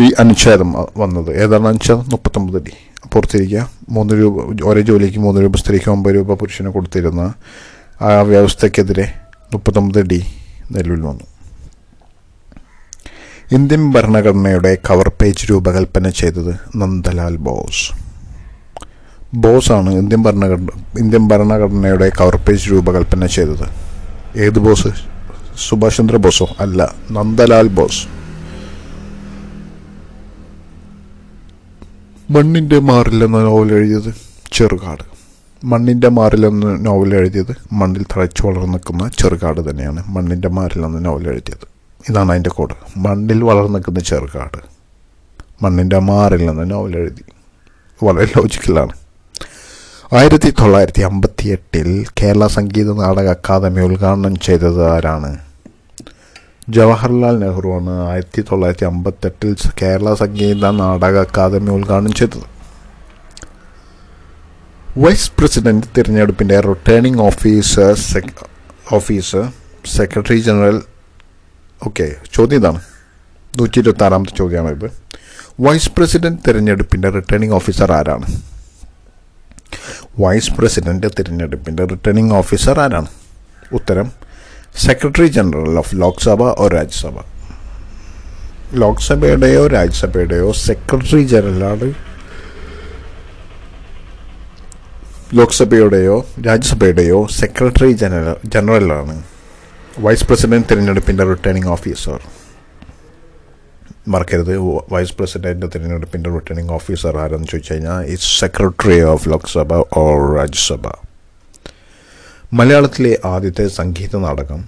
[0.00, 1.42] ഈ അനുച്ഛേദം വന്നത്.
[1.42, 2.04] ഏതാണ് അനുച്ഛേദം?
[2.08, 2.72] മുപ്പത്തൊമ്പത് ഡി.
[3.12, 3.70] പുറത്തിരിക്കുക.
[3.88, 7.34] മൂന്ന് രൂപ ഒരേ ജോലിക്ക് മൂന്ന് രൂപ സ്ത്രീക്ക് ഒമ്പത് രൂപ പുരുഷന് കൊടുത്തിരുന്ന
[8.02, 9.12] ആ വ്യവസ്ഥയ്ക്കെതിരെ
[9.52, 10.24] മുപ്പത്തൊമ്പത് ഡി
[10.72, 11.35] നിലവിൽ വന്നു.
[13.52, 17.92] ഇന്ത്യൻ ഭരണഘടനയുടെ കവർ പേജ് രൂപകൽപ്പന ചെയ്തത് നന്ദലാൽ ബോസ്.
[19.34, 20.66] ബോസാണ് ഇന്ത്യൻ ഭരണഘടന
[20.98, 23.66] ഇന്ത്യൻ ഭരണഘടനയുടെ കവർ പേജ് രൂപകൽപ്പന ചെയ്തത്.
[24.36, 24.88] ഏത് ബോസ്?
[25.68, 26.48] സുഭാഷ് ചന്ദ്ര ബോസോ?
[26.60, 28.08] അല്ല നന്ദലാൽ ബോസ്.
[32.30, 34.14] മണ്ണിന്റെ മാറില്ലെന്ന നോവൽ എഴുതിയത്
[34.52, 35.06] ചെറുകാട്.
[35.64, 41.75] മണ്ണിന്റെ മാറില്ലെന്ന നോവൽ എഴുതിയത് മണ്ണിൽ തഴച്ചു വളർന്നു നിൽക്കുന്ന ചെറുകാട് തന്നെയാണ് മണ്ണിന്റെ മാറില്ലെന്ന നോവൽ എഴുതിയത്.
[42.10, 42.74] ഇതാണ് അതിന്റെ കോഡ്.
[42.96, 44.58] മണ്ണിൽ വളർന്നു നിൽക്കുന്ന ചെറുകാട്.
[45.62, 47.24] മണ്ണിന്റെ മാറിൽ നിന്ന് നോവൽ എഴുതി.
[48.04, 48.92] വളരെ ലോജിക്കലാണ്
[50.12, 55.38] ആയിരത്തി തൊള്ളായിരത്തി അമ്പത്തി എട്ടിൽ കേരള സംഗീത നാടക അക്കാദമി ഉദ്ഘാടനം ചെയ്തത് ആരാണ്?
[56.68, 62.56] ജവഹർലാൽ നെഹ്റുവാണ് ആയിരത്തി തൊള്ളായിരത്തി അമ്പത്തെട്ടിൽ കേരള സംഗീത നാടക അക്കാദമി ഉദ്ഘാടനം ചെയ്തത്.
[64.98, 68.22] വൈസ് പ്രസിഡന്റ് തിരഞ്ഞെടുപ്പിന്റെ returning officer
[68.92, 69.52] officer
[69.86, 70.82] secretary general
[71.82, 72.80] okay ചോദ്യം ഇതാണ്.
[73.58, 74.88] നൂറ്റി ഇരുപത്തി ആറാമത്തെ ചോദ്യമാണ് ഇത്
[75.60, 78.26] വൈസ് പ്രസിഡന്റ് തിരഞ്ഞെടുപ്പിന്റെ റിട്ടേണിംഗ് ഓഫീസർ ആരാണ്?
[80.18, 83.10] വൈസ് പ്രസിഡന്റ് തിരഞ്ഞെടുപ്പിന്റെ റിട്ടേണിംഗ് ഓഫീസർ ആരാണ്
[83.72, 84.08] ഉത്തരം
[84.86, 87.16] secretary general of Lok Sabha or Rajya Sabha
[88.74, 91.88] ലോക്സഭയുടെയോ രാജ്യസഭയുടെയോ സെക്രട്ടറി ജനറലാണ്
[95.34, 96.16] ലോക്സഭയുടെയോ
[96.46, 99.16] രാജ്യസഭയുടെയോ സെക്രട്ടറി ജനറൽ ജനറലാണ്
[99.98, 102.20] വൈസ് പ്രസിഡന്റ് തിരഞ്ഞെടുപ്പിന്റെ റിട്ടേണിംഗ് ഓഫീസർ
[104.08, 104.56] മറക്കരുത്.
[104.92, 110.92] വൈസ് പ്രസിഡന്റ് തിരഞ്ഞെടുപ്പിന്റെ റിട്ടേണിംഗ് ഓഫീസർ ആരെന്ന് ചോദിച്ചു കഴിഞ്ഞാൽ it's secretary of Lok Sabha or Rajya Sabha
[112.52, 114.64] മലയാളത്തിലെ ആദ്യത്തെ സംഗീത നാടകം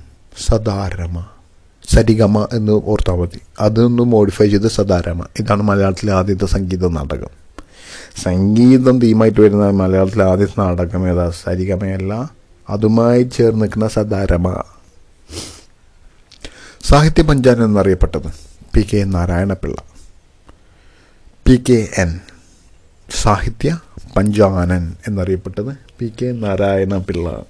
[0.47, 1.27] സദാരമ
[1.95, 3.41] സരിഗമ എന്ന് ഓർത്താൽ മതി.
[3.61, 5.25] അതൊന്ന് മോഡിഫൈ ചെയ്ത് സദാരമ.
[5.41, 7.29] ഇതാണ് മലയാളത്തിലെ ആദ്യത്തെ സംഗീത നാടകം.
[8.23, 11.31] സംഗീതം തീമായിട്ട് വരുന്ന മലയാളത്തിലെ ആദ്യത്തെ നാടകം ഏതാ?
[11.31, 12.31] സരിഗമയല്ല.
[12.71, 14.63] അതുമായി ചേർന്ന് നിൽക്കുന്ന സദാരമ.
[16.83, 18.29] സാഹിത്യ പഞ്ചാൻ എന്നറിയപ്പെട്ടത്
[18.75, 19.77] P K Narayana Pillai.
[21.47, 22.21] P K N.
[23.11, 23.81] Sahitya
[24.17, 27.45] Panchanan എന്നറിയപ്പെട്ടത് P K Narayana Pillai.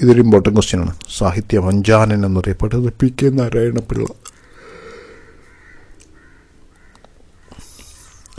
[0.00, 4.06] ഇതൊരു ഇമ്പോർട്ടന്റ് ക്വസ്റ്റ്യനാണ് സാഹിത്യ പഞ്ചാനൻ എന്നറിയപ്പെട്ടത് പി കെ നാരായണപിള്ള.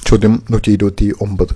[0.08, 1.56] ചോദ്യം നൂറ്റി ഇരുപത്തി ഒമ്പത്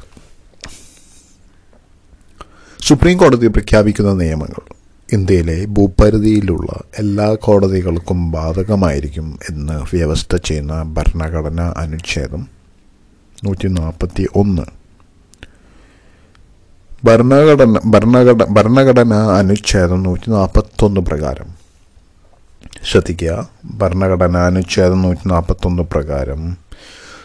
[2.81, 4.74] സുപ്രീം കോടതി പ്രഖ്യാപിക്കുന്ന നിയമങ്ങൾ.
[5.13, 12.47] ഇന്ത്യയിലെ ഭൂപരിധിയിലുള്ള എല്ലാ കോടതികൾക്കും ബാധകമായിരിക്കും എന്ന് വ്യവസ്ഥ ചെയ്യുന്ന ഭരണഘടനാ അനുച്ഛേദം
[13.43, 14.61] നൂറ്റി നാൽപ്പത്തി ഒന്ന്
[17.05, 21.49] ഭരണഘടന ഭരണഘട ഭരണഘടനാ അനുച്ഛേദം നൂറ്റി നാൽപ്പത്തൊന്ന് പ്രകാരം.
[22.83, 23.49] ശ്രദ്ധിക്കുക.
[23.65, 26.57] ഭരണഘടനാ അനുച്ഛേദം നൂറ്റി നാൽപ്പത്തൊന്ന് പ്രകാരം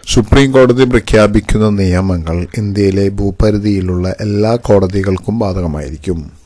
[0.08, 6.39] സുപ്രീം കോടതി പ്രഖ്യാപിക്കുന്ന നിയമങ്ങൾ ഇന്ത്യയിലെ ഭൂപരിധിയിലുള്ള എല്ലാ കോടതികൾക്കും ബാധകമായിരിക്കും.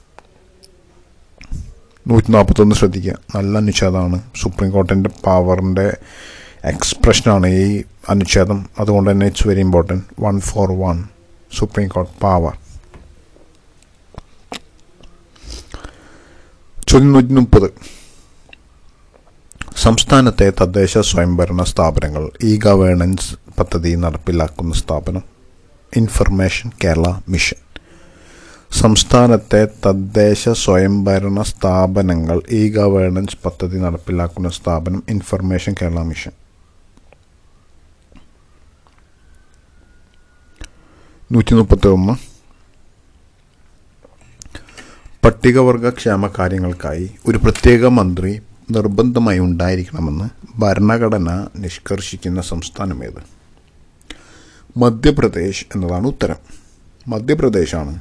[2.07, 3.15] നൂറ്റി നാൽപ്പത്തൊന്ന് ശ്രദ്ധിക്കുക.
[3.37, 4.23] നല്ല അനുച്ഛേദമാണ്.
[4.43, 5.97] സുപ്രീം കോർട്ടിന്റെ പവറിന്റെ
[6.65, 8.67] എക്സ്പ്രഷനാണ് ഈ അനുച്ഛേദം.
[8.81, 11.05] അതുകൊണ്ട് തന്നെ it's very important one four one
[11.59, 12.55] supreme court power
[16.89, 17.69] ചോദ്യം നൂറ്റി മുപ്പത്
[19.77, 25.23] സംസ്ഥാനത്തെ തദ്ദേശ സ്വയംഭരണ സ്ഥാപനങ്ങൾ ഇ ഗവേണൻസ് പദ്ധതി നടപ്പിലാക്കുന്ന സ്ഥാപനം.
[25.97, 27.64] ഇൻഫർമേഷൻ കേരള മിഷൻ
[28.81, 36.33] സംസ്ഥാനത്തെ തദ്ദേശ സ്വയംഭരണ സ്ഥാപനങ്ങൾ ഇ ഗവേണൻസ് പദ്ധതി നടപ്പിലാക്കുന്ന സ്ഥാപനം ഇൻഫർമേഷൻ കേരള മിഷൻ
[41.31, 42.15] നൂറ്റി മുപ്പത്തി ഒന്ന്
[45.25, 48.33] പട്ടികവർഗ ക്ഷേമ കാര്യങ്ങൾക്കായി ഒരു പ്രത്യേക മന്ത്രി
[48.71, 50.27] നിർബന്ധമായി ഉണ്ടായിരിക്കണമെന്ന്
[50.59, 53.23] ഭരണഘടന നിഷ്കർഷിക്കുന്ന സംസ്ഥാനമേത്
[54.77, 56.39] മധ്യപ്രദേശ് എന്നതാണ് ഉത്തരം.
[57.07, 57.95] മധ്യപ്രദേശാണ്.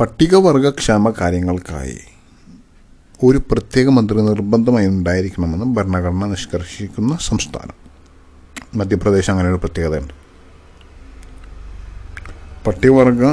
[0.00, 1.96] പട്ടികവർഗ ക്ഷേമ കാര്യങ്ങൾക്കായി
[3.24, 7.76] ഒരു പ്രത്യേക മന്ത്രി നിർബന്ധമായി ഉണ്ടായിരിക്കണമെന്ന് ഭരണഘടന നിഷ്കർഷിക്കുന്ന സംസ്ഥാനം.
[8.74, 10.14] മധ്യപ്രദേശ് അങ്ങനെ ഒരു പ്രത്യേകതയുണ്ട്.
[12.66, 13.32] പട്ടികവർഗ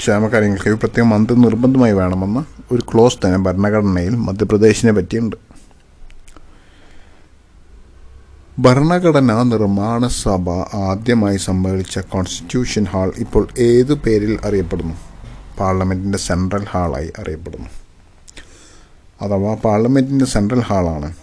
[0.00, 5.36] ക്ഷേമകാര്യങ്ങൾക്ക് ഒരു പ്രത്യേക മന്ത്രി നിർബന്ധമായി വേണമെന്ന ഒരു ക്ലോസ് തന്നെ ഭരണഘടനയിൽ മധ്യപ്രദേശിനെ പറ്റിയുണ്ട്.
[8.60, 10.50] ഭരണഘടനാ നിർമ്മാണ സഭ
[10.90, 15.13] ആദ്യമായി സമ്മേളിച്ച കോൺസ്റ്റിറ്റ്യൂഷൻ ഹാൾ ഇപ്പോൾ ഏതു പേരിൽ അറിയപ്പെടുന്നു?
[15.60, 17.68] പാർലമെന്റിന്റെ സെൻട്രൽ ഹാളായി അറിയപ്പെടുന്നു.
[19.20, 21.14] അഥവാ പാർലമെന്റിന്റെ സെൻട്രൽ ഹാളാണ്.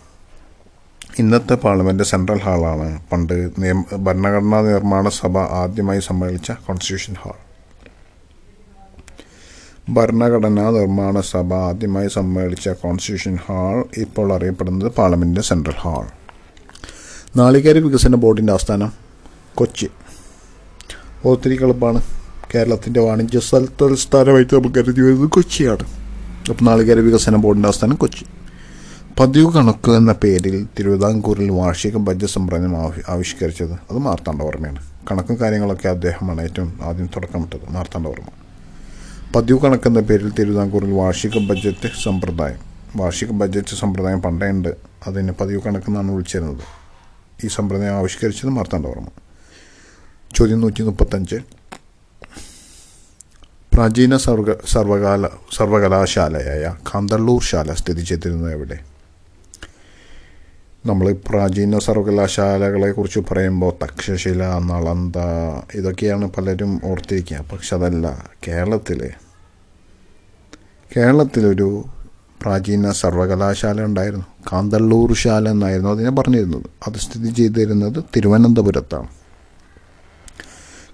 [1.20, 3.02] ഇന്നത്തെ പാർലമെന്റ് സെൻട്രൽ ഹാളാണ്.
[3.12, 7.52] പണ്ട് നിയമ ഭരണഘടനാ നിർമ്മാണ സഭ ആദ്യമായി സമ്മേളിച്ച കോൺസ്റ്റിറ്റ്യൂഷൻ ഹാൾ.
[9.90, 16.06] ഭരണഘടനാ നിർമ്മാണ സഭ ആദ്യമായി സമ്മേളിച്ച കോൺസ്റ്റിറ്റ്യൂഷൻ ഹാൾ ഇപ്പോൾ അറിയപ്പെടുന്നത് പാർലമെന്റിന്റെ സെൻട്രൽ ഹാൾ.
[17.38, 18.92] നാളികേര വികസന ബോർഡിന്റെ ആസ്ഥാനം
[19.56, 19.90] കൊച്ചി.
[21.26, 22.21] ഒത്തിരി എളുപ്പമാണ്
[22.56, 23.40] കേരളത്തിന്റെ വാണിജ്യ
[23.82, 25.86] തലസ്ഥാനമായിട്ട് നമുക്ക് കരുതി വരുന്നത് കൊച്ചിയാണ്.
[26.50, 28.26] അപ്പോൾ നാളികേര വികസന ബോർഡിന്റെ ആസ്ഥാനം കൊച്ചി.
[29.20, 32.78] പതിവ് കണക്ക് എന്ന പേരിൽ തിരുവിതാംകൂറിൽ വാർഷിക ബജറ്റ് സമ്പ്രദായം
[33.10, 34.84] ആവിഷ്കരിച്ചത് അത് മാർത്താണ്ഡവർമ്മയാണ്.
[35.12, 38.28] കണക്കും കാര്യങ്ങളൊക്കെ അദ്ദേഹമാണ് ഏറ്റവും ആദ്യം തുടക്കമിട്ടത് മാർത്താണ്ഡവർമ്മ.
[39.36, 42.60] പതിവ് കണക്കെന്ന പേരിൽ തിരുവിതാംകൂറിൽ വാർഷിക ബജറ്റ് സമ്പ്രദായം
[42.96, 44.76] വാർഷിക ബജറ്റ് സമ്പ്രദായം പണ്ടേ ഉണ്ട്
[45.08, 46.64] അതിന് പതിവ് കണക്കെന്നാണ് വിളിച്ചിരുന്നത്.
[47.46, 49.08] ഈ സമ്പ്രദായം ആവിഷ്കരിച്ചത് മാർത്താണ്ഡവർമ്മ.
[50.36, 51.61] ചോദ്യം നൂറ്റി മുപ്പത്തഞ്ച്
[53.74, 58.80] പ്രാചീന സർവ സർവകാല സർവകലാശാലയായ കാന്തള്ളൂർ ശാല സ്ഥിതി ചെയ്തിരുന്നത് എവിടെ?
[60.86, 65.16] നമ്മൾ പ്രാചീന സർവകലാശാലകളെ കുറിച്ച് പറയുമ്പോൾ തക്ഷശില നളന്ത
[65.76, 67.46] ഇതൊക്കെയാണ് പലരും ഓർത്തിരിക്കുക.
[67.52, 69.10] പക്ഷെ അതല്ല കേരളത്തിൽ
[70.98, 71.86] കേരളത്തിലൊരു
[72.42, 74.26] പ്രാചീന സർവകലാശാല ഉണ്ടായിരുന്നു.
[74.54, 76.66] കാന്തള്ളൂർ ശാല എന്നായിരുന്നു അതിനെ പറഞ്ഞിരുന്നത്.
[76.88, 79.08] അത് സ്ഥിതി ചെയ്തിരുന്നത് തിരുവനന്തപുരത്താണ്.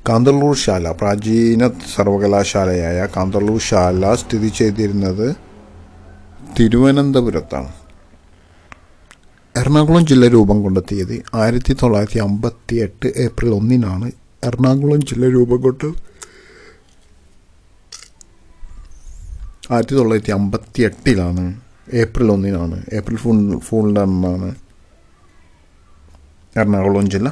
[0.08, 5.28] കാന്തള്ളൂർ ശാല പ്രാചീന സർവകലാശാലയായ കാന്തള്ളൂർ ശാല സ്ഥിതി ചെയ്തിരുന്നത്
[6.58, 7.72] തിരുവനന്തപുരത്താണ്.
[9.56, 14.08] എറണാകുളം ജില്ല രൂപം കൊണ്ട തീയതി ആയിരത്തി തൊള്ളായിരത്തി അമ്പത്തി എട്ട് ഏപ്രിൽ ഒന്നിനാണ്
[14.44, 15.88] എറണാകുളം ജില്ല രൂപം കൊണ്ട്
[19.72, 21.46] ആയിരത്തി തൊള്ളായിരത്തി അമ്പത്തി എട്ടിലാണ്
[22.04, 24.50] ഏപ്രിൽ ഒന്നിനാണ് ഏപ്രിൽ ഫൂൾ ഫൂളിന്റെ അന്നാണ്
[26.56, 27.30] എറണാകുളം ജില്ല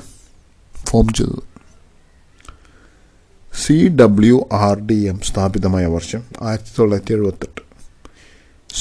[0.76, 1.44] ഫോം ചെയ്തത്.
[3.66, 7.62] C W R D M സ്ഥാപിതമായ വർഷം ആയിരത്തി തൊള്ളായിരത്തി എഴുപത്തെട്ട്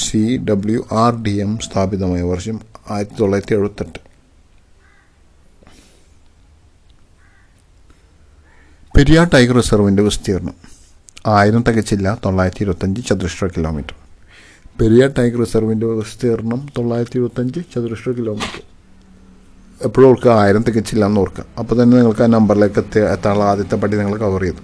[0.01, 2.57] C W R D M സ്ഥാപിതമായ വർഷം
[2.95, 3.99] ആയിരത്തി തൊള്ളായിരത്തി എഴുപത്തെട്ട്
[8.95, 10.55] പെരിയാർ ടൈഗർ റിസർവിന്റെ വിസ്തീർണം
[11.37, 13.95] ആയിരം തികച്ചില്ല തൊള്ളായിരത്തി ഇരുപത്തഞ്ച് ചതുരശ്ര കിലോമീറ്റർ.
[14.79, 18.61] പെരിയാർ ടൈഗർ റിസർവിന്റെ വിസ്തീർണം തൊള്ളായിരത്തി ഇരുപത്തഞ്ച് ചതുരശ്ര കിലോമീറ്റർ.
[19.81, 23.95] എപ്പോഴും ഓർക്കുക ആയിരം തികച്ചില്ല എന്ന് ഓർക്കുക അപ്പോൾ തന്നെ നിങ്ങൾക്ക് ആ നമ്പറിലേക്ക് എത്തി എത്താനുള്ള ആദ്യത്തെ പടി
[24.01, 24.63] നിങ്ങൾ കവർ ചെയ്തു.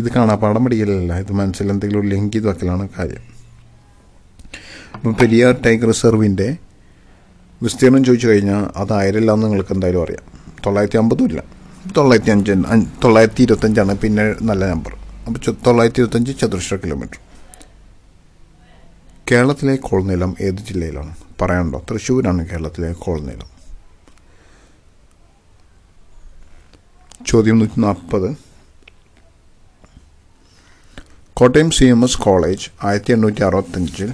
[0.00, 3.24] ഇത് കാണാപ്പാടം പഠിക്കലല്ല ഇത് മനസ്സിൽ എന്തെങ്കിലും ലിങ്ക് ചെയ്ത് വെക്കലാണ് കാര്യം.
[4.94, 6.48] അപ്പം പെരിയാർ ടൈഗർ റിസർവിന്റെ
[7.62, 10.24] വിസ്തീർണം ചോദിച്ചു കഴിഞ്ഞാൽ അത് ആയിരമില്ല എന്ന് നിങ്ങൾക്ക് എന്തായാലും അറിയാം.
[10.66, 11.40] തൊള്ളായിരത്തി അമ്പതും ഇല്ല.
[11.96, 12.52] തൊള്ളായിരത്തി അഞ്ച്
[13.04, 14.92] തൊള്ളായിരത്തി ഇരുപത്തഞ്ചാണ് പിന്നെ നല്ല നമ്പർ.
[15.26, 17.18] അപ്പോൾ തൊള്ളായിരത്തി ഇരുപത്തഞ്ച് ചതുരശ്ര കിലോമീറ്റർ.
[19.30, 21.12] കേരളത്തിലെ കോൾനിലം ഏത് ജില്ലയിലാണ്?
[21.40, 21.78] പറയാനുണ്ടോ?
[21.90, 23.48] തൃശ്ശൂരാണ് കേരളത്തിലെ കോൾനിലം
[27.30, 28.28] ചോദ്യം നൂറ്റി നാൽപ്പത്
[31.38, 34.12] Kottayam C M S college ആയിരത്തി എണ്ണൂറ്റി അറുപത്തഞ്ചിൽ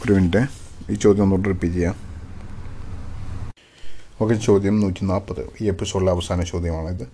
[0.00, 0.42] ഒരു മിനിറ്റ്
[0.92, 1.96] ഈ ചോദ്യം ഒന്നുകൂടി റിപ്പീറ്റ് ചെയ്യാം.
[4.20, 7.06] ഓക്കെ ചോദ്യം നൂറ്റി നാൽപ്പത് ഈ എപ്പിസോഡിലെ അവസാന ചോദ്യമാണിത്.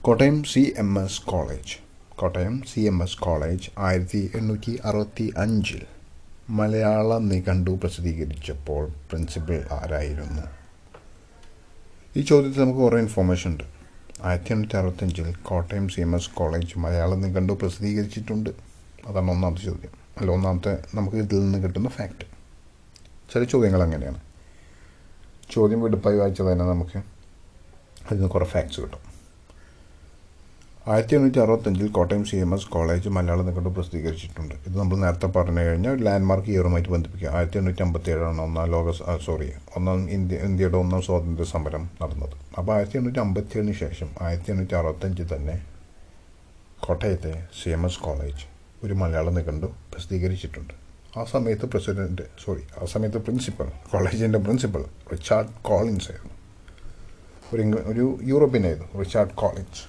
[0.00, 1.76] Kottayam C M S college
[2.16, 5.84] Kottayam C M S college ആയിരത്തി എണ്ണൂറ്റി അറുപത്തി അഞ്ചിൽ
[6.50, 10.42] മലയാള നിഘണ്ടു പ്രസിദ്ധീകരിച്ചപ്പോൾ പ്രിൻസിപ്പൽ ആരായിരുന്നു?
[12.16, 13.75] ഈ ചോദ്യത്തിൽ നമുക്ക് കുറേ ഇൻഫോർമേഷൻ ഉണ്ട്.
[14.24, 18.50] ആയിരത്തി എണ്ണൂറ്റി അറുപത്തഞ്ചിൽ Kottayam C M S college Malayalam നിഘണ്ടു പ്രസിദ്ധീകരിച്ചിട്ടുണ്ട്.
[19.06, 19.90] അതാണ് ഒന്നാമത്തെ ചോദ്യം.
[20.18, 22.26] അല്ല ഒന്നാമത്തെ നമുക്ക് ഇതിൽ നിന്ന് കിട്ടുന്ന ഫാക്റ്റ്
[23.32, 24.20] ചില ചോദ്യങ്ങൾ അങ്ങനെയാണ്.
[25.50, 26.98] ചോദ്യം വെടുപ്പായി വായിച്ചാൽ തന്നെ നമുക്ക്
[28.06, 29.05] അതിൽ നിന്ന് കുറേ ഫാക്ട്സ് കിട്ടും.
[30.92, 34.52] ആയിരത്തി എണ്ണൂറ്റി അറുപത്തഞ്ചിൽ Kottayam C M S college Malayalam നിഘണ്ടു പ്രസിദ്ധീകരിച്ചിട്ടുണ്ട്.
[34.66, 37.30] ഇത് നമ്മൾ നേരത്തെ പറഞ്ഞു കഴിഞ്ഞാൽ ഒരു ലാൻഡ്മാർക്ക് ഇയറുമായിട്ട് ബന്ധിപ്പിക്കുക.
[37.36, 38.92] ആയിരത്തി എണ്ണൂറ്റി അമ്പത്തി ഏഴാണ് ഒന്നാം ലോക
[39.24, 42.36] സോറി ഒന്നാം ഇന്ത്യ ഇന്ത്യയുടെ ഒന്നാം സ്വാതന്ത്ര്യ സമരം നടന്നത്.
[42.58, 45.56] അപ്പോൾ ആയിരത്തി എണ്ണൂറ്റി അമ്പത്തി ഏഴിന് ശേഷം ആയിരത്തി എണ്ണൂറ്റി അറുപത്തഞ്ചിൽ തന്നെ
[46.86, 48.44] കോട്ടയത്തെ സി എം എസ് കോളേജ്
[48.84, 50.72] ഒരു മലയാള നിഘണ്ടു പ്രസിദ്ധീകരിച്ചിട്ടുണ്ട്.
[51.18, 56.34] ആ സമയത്ത് പ്രസിഡന്റ് സോറി ആ സമയത്ത് പ്രിൻസിപ്പൽ കോളേജിന്റെ പ്രിൻസിപ്പൽ റിച്ചാർഡ് കോളിൻസ് ആയിരുന്നു.
[57.52, 59.84] ഒരു ഒരു യൂറോപ്യനായിരുന്നു റിച്ചാർഡ് കോളിൻസ്.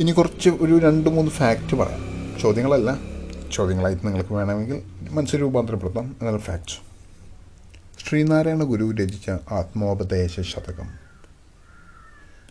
[0.00, 2.00] ഇനി കുറച്ച് ഒരു രണ്ട് മൂന്ന് ഫാക്റ്റ് പറയാം.
[2.40, 2.98] ചോദ്യങ്ങളല്ല.
[3.52, 6.16] ചോദ്യങ്ങളായിട്ട് നിങ്ങൾക്ക് വേണമെങ്കിൽ മനസ്സിൽ രൂപാന്തരപ്പെടുത്താം.
[6.22, 6.78] എന്നാൽ ഫാക്ട്സ്
[8.08, 10.88] ശ്രീനാരായണ ഗുരു രചിച്ച ആത്മോപദേശ ശതകം.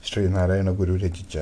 [0.06, 1.38] ശ്രീനാരായണ ഗുരു രചിച്ച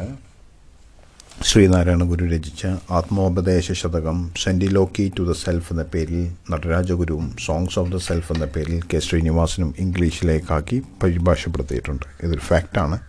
[1.43, 7.97] ശ്രീനാരായണ ഗുരു രചിച്ച Atmopadesa Satakam centiloquy to the self എന്ന പേരിൽ നടരാജഗുരുവും സോങ്സ് ഓഫ് ദ
[7.97, 12.25] സെൽഫ് എന്ന പേരിൽ കെ ശ്രീനിവാസനും ഇംഗ്ലീഷിലേക്കാക്കി പരിഭാഷപ്പെടുത്തിയിട്ടുണ്ട്.
[12.25, 12.99] ഇതൊരു ഫാക്റ്റാണ്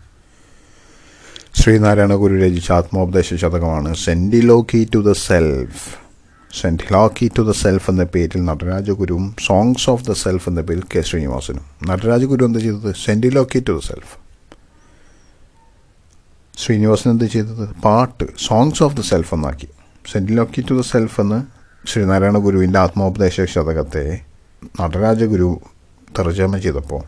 [1.55, 5.83] ശ്രീനാരായണ ഗുരു രചിച്ച Atmopadesa ശതകമാണ് centiloquy to the self
[6.51, 11.65] centiloquy to the self എന്ന പേരിൽ നടരാജഗുരുവും സോങ്സ് ഓഫ് ദ സെൽഫ് എന്ന പേരിൽ കെ ശ്രീനിവാസനും.
[11.89, 12.91] നടരാജഗുരു എന്താ ചെയ്തത്?
[13.05, 14.15] Centiloquy to the self
[16.55, 17.65] Srinivasan എന്ത് ചെയ്തത്?
[17.85, 19.69] പാട്ട് സോങ്സ് ഓഫ് ദ സെൽഫ് എന്നാക്കി.
[20.05, 21.41] സെന്റിലോക്കി ടു ദ സെൽഫ് എന്ന്
[21.85, 24.07] ശ്രീനാരായണ ഗുരുവിന്റെ ആത്മോപദേശ ശതകത്തെ
[24.81, 25.51] നടരാജഗുരു
[26.19, 27.03] തർജമ ചെയ്തപ്പോൾ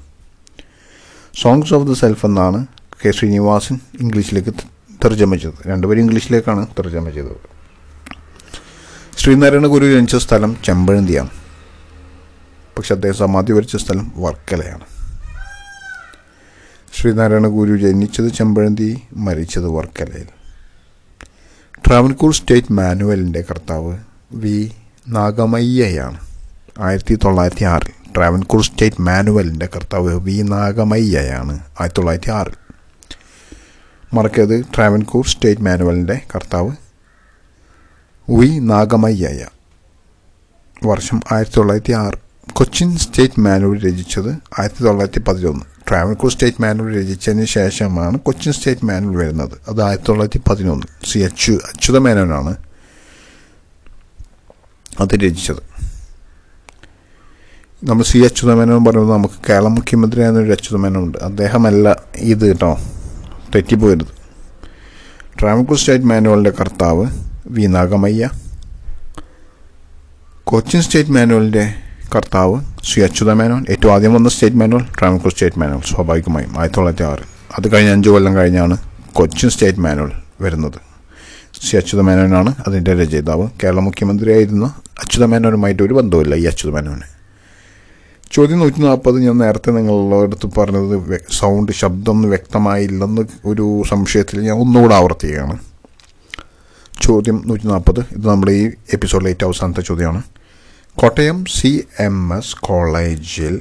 [1.34, 2.60] സോങ്സ് ഓഫ് ദ സെൽഫ് എന്നാണ്
[3.06, 4.50] കെ ശ്രീനിവാസൻ ഇംഗ്ലീഷിലേക്ക്
[5.04, 5.68] തർജമ ചെയ്തത്.
[5.68, 7.36] രണ്ടുപേരും ഇംഗ്ലീഷിലേക്കാണ് തർജമ ചെയ്തത്.
[9.18, 11.28] ശ്രീനാരായണ ഗുരു ജനിച്ച സ്ഥലം ചെമ്പഴന്തിയാണ്.
[12.78, 14.84] പക്ഷെ അദ്ദേഹം സമാധി വരിച്ച സ്ഥലം വർക്കലയാണ്.
[16.94, 20.26] ശ്രീനാരായണ ഗുരു ജനിച്ചത് ചെമ്പഴന്തി മരിച്ചത് വർക്കലയിൽ.
[21.86, 23.98] ട്രാവൻകൂർ സ്റ്റേറ്റ് മാനുവലിന്റെ കർത്താവ്
[24.32, 24.72] വി
[25.08, 26.20] നാഗമയ്യയാണ്.
[26.78, 32.59] ആയിരത്തി തൊള്ളായിരത്തി ആറിൽ ട്രാവൻകൂർ സ്റ്റേറ്റ് മാനുവലിന്റെ കർത്താവ് വി നാഗമയ്യയാണ് ആയിരത്തി തൊള്ളായിരത്തി ആറിൽ
[34.14, 34.64] മറക്കരുത്.
[34.74, 36.70] ട്രാവൻകൂർ സ്റ്റേറ്റ് മാനുവലിന്റെ കർത്താവ്
[38.30, 39.46] വി നാഗമയ്യായ
[40.84, 42.18] വർഷം ആയിരത്തി തൊള്ളായിരത്തി ആറ്
[42.52, 49.16] കൊച്ചിൻ സ്റ്റേറ്റ് മാനുവൽ രചിച്ചത് ആയിരത്തി തൊള്ളായിരത്തി പതിനൊന്ന് ട്രാവൻകൂർ സ്റ്റേറ്റ് മാനുവൽ രചിച്ചതിന് ശേഷമാണ് കൊച്ചിൻ സ്റ്റേറ്റ് മാനുവൽ
[49.16, 49.60] വരുന്നത്.
[49.68, 52.56] അത് ആയിരത്തി തൊള്ളായിരത്തി പതിനൊന്ന് സി അച്യു അച്യുത മേനോനാണ്
[55.00, 55.62] അത് രചിച്ചത്.
[57.84, 61.18] നമ്മൾ സി അച്യുത മേനോൻ പറയുമ്പോൾ നമുക്ക് കേരള മുഖ്യമന്ത്രിയായിരുന്ന ഒരു അച്യുത ഉണ്ട്.
[61.18, 62.78] അദ്ദേഹമല്ല ഇത് കേട്ടോ.
[63.54, 64.20] തെറ്റിപ്പോരുത്.
[65.40, 67.06] ട്രാവൻകൂർ സ്റ്റേറ്റ് മാനുവലിന്റെ കർത്താവ്
[67.46, 68.30] വി നാഗമയ്യ
[70.44, 71.74] കൊച്ചിൻ സ്റ്റേറ്റ് മാനുവലിന്റെ
[72.14, 77.04] കർത്താവ് ശ്രീ അച്യുത മാനുവൽ ഏറ്റവും ആദ്യം വന്ന state manual Travancore state manual സ്വാഭാവികമായും ആയിരത്തി തൊള്ളായിരത്തി
[77.04, 77.24] ആറ്.
[77.58, 78.76] അത് കഴിഞ്ഞ് അഞ്ച് കൊല്ലം കഴിഞ്ഞാണ്
[79.12, 80.78] കൊച്ചിൻ സ്റ്റേറ്റ് മാനുവൽ വരുന്നത്.
[81.60, 83.48] ശ്രീ അച്യുത മേനോനാണ് അതിന്റെ രചയിതാവ്.
[83.64, 84.64] കേരള മുഖ്യമന്ത്രിയായിരുന്ന
[84.98, 87.19] അച്യുത മേനോനുമായിട്ട് ഒരു ബന്ധവുമില്ല ഈ അച്യുതമേനോന്
[88.30, 94.94] ചോദ്യം നൂറ്റി നാൽപ്പത് ഞാൻ നേരത്തെ നിങ്ങളുടെ അടുത്ത് പറഞ്ഞത് സൗണ്ട് ശബ്ദം വ്യക്തമായില്ലെന്ന് ഒരു സംശയത്തിൽ ഞാൻ ഒന്നുകൂടെ
[94.94, 95.58] ആവർത്തിക്കുകയാണ്.
[97.02, 100.22] ചോദ്യം നൂറ്റി നാൽപ്പത് ഇത് നമ്മുടെ ഈ എപ്പിസോഡിലെ ഏറ്റവും അവസാനത്തെ ചോദ്യമാണ്.
[100.96, 103.60] കോട്ടയം സി എം എസ് കോളേജിൽ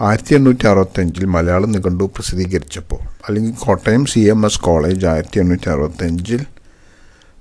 [0.00, 6.42] ആയിരത്തി എണ്ണൂറ്റി അറുപത്തഞ്ചിൽ മലയാളം നിഘണ്ടു പ്രസിദ്ധീകരിച്ചപ്പോൾ അല്ലെങ്കിൽ Kottayam C M S college ആയിരത്തി എണ്ണൂറ്റി അറുപത്തഞ്ചിൽ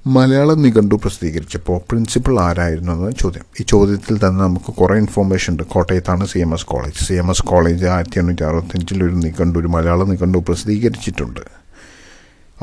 [0.07, 3.43] മലയാളം നിഘണ്ടു പ്രസിദ്ധീകരിച്ചപ്പോൾ പ്രിൻസിപ്പൾ ആരായിരുന്നു എന്ന ചോദ്യം.
[3.59, 5.63] ഈ ചോദ്യത്തിൽ തന്നെ നമുക്ക് കുറേ ഇൻഫോർമേഷൻ ഉണ്ട്.
[5.63, 9.67] കോട്ടയത്താണ് C M S college C M S college ആയിരത്തി എണ്ണൂറ്റി അറുപത്തഞ്ചിൽ ഒരു നിഘണ്ടു ഒരു
[9.67, 11.39] മലയാള നിഘണ്ടു പ്രസിദ്ധീകരിച്ചിട്ടുണ്ട്.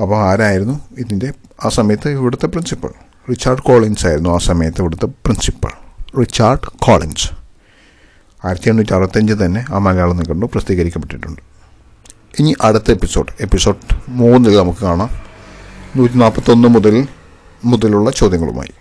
[0.01, 1.33] അപ്പോൾ ആരായിരുന്നു ഇതിന്റെ
[1.65, 2.89] ആ സമയത്ത് ഇവിടുത്തെ പ്രിൻസിപ്പൾ
[3.31, 5.71] റിച്ചാർഡ് കോളിൻസ് ആയിരുന്നു ആ സമയത്ത് ഇവിടുത്തെ പ്രിൻസിപ്പൾ
[6.21, 7.29] റിച്ചാർഡ് കോളിൻസ്.
[8.45, 11.41] ആയിരത്തി എണ്ണൂറ്റി അറുപത്തഞ്ച് തന്നെ ആ മലയാള നിഘണ്ടു പ്രസിദ്ധീകരിക്കപ്പെട്ടിട്ടുണ്ട്.
[12.39, 13.77] ഇനി അടുത്ത എപ്പിസോഡ് എപ്പിസോഡ്
[14.09, 15.11] മൂന്നിൽ നമുക്ക് കാണാം.
[15.97, 17.07] നൂറ്റി നാൽപ്പത്തൊന്ന് മുതൽ
[17.65, 18.73] മുതലുള്ള ചോദ്യങ്ങളുമായി.